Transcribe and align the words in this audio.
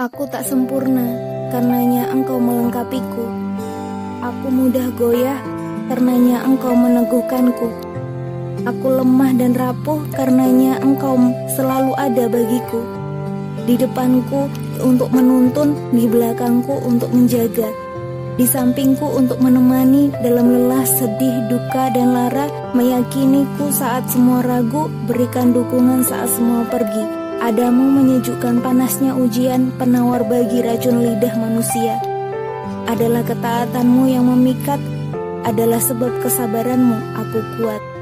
Aku 0.00 0.24
tak 0.32 0.48
sempurna, 0.48 1.12
karenanya 1.52 2.08
engkau 2.08 2.40
melengkapiku. 2.40 3.20
Aku 4.24 4.48
mudah 4.48 4.88
goyah, 4.96 5.36
karenanya 5.92 6.40
engkau 6.40 6.72
meneguhkanku. 6.72 7.68
Aku 8.64 8.86
lemah 8.96 9.36
dan 9.36 9.52
rapuh, 9.52 10.00
karenanya 10.16 10.80
engkau 10.80 11.20
selalu 11.52 11.92
ada 12.00 12.32
bagiku. 12.32 12.80
Di 13.68 13.76
depanku 13.76 14.48
untuk 14.80 15.12
menuntun, 15.12 15.76
di 15.92 16.08
belakangku 16.08 16.80
untuk 16.80 17.12
menjaga. 17.12 17.68
Di 18.40 18.48
sampingku 18.48 19.04
untuk 19.04 19.36
menemani 19.44 20.08
dalam 20.24 20.48
lelah, 20.48 20.88
sedih, 20.88 21.44
duka, 21.52 21.92
dan 21.92 22.16
lara, 22.16 22.48
meyakiniku 22.72 23.68
saat 23.68 24.08
semua 24.08 24.40
ragu, 24.40 24.88
berikan 25.04 25.52
dukungan 25.52 26.00
saat 26.08 26.32
semua 26.32 26.64
pergi. 26.72 27.29
Adamu 27.40 27.88
menyejukkan 27.96 28.60
panasnya 28.60 29.16
ujian 29.16 29.72
penawar 29.80 30.20
bagi 30.28 30.60
racun 30.60 31.00
lidah 31.00 31.32
manusia. 31.40 31.96
Adalah 32.84 33.24
ketaatanmu 33.24 34.12
yang 34.12 34.28
memikat, 34.28 34.76
adalah 35.48 35.80
sebab 35.80 36.20
kesabaranmu 36.20 37.00
aku 37.16 37.40
kuat. 37.56 37.99